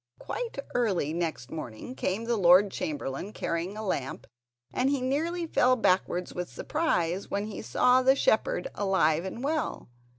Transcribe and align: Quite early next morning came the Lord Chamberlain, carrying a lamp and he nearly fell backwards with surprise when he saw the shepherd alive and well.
Quite 0.17 0.57
early 0.73 1.13
next 1.13 1.51
morning 1.51 1.93
came 1.93 2.23
the 2.25 2.35
Lord 2.35 2.71
Chamberlain, 2.71 3.33
carrying 3.33 3.77
a 3.77 3.85
lamp 3.85 4.25
and 4.73 4.89
he 4.89 4.99
nearly 4.99 5.45
fell 5.45 5.75
backwards 5.75 6.33
with 6.33 6.49
surprise 6.49 7.29
when 7.29 7.45
he 7.45 7.61
saw 7.61 8.01
the 8.01 8.15
shepherd 8.15 8.67
alive 8.73 9.25
and 9.25 9.43
well. 9.43 9.91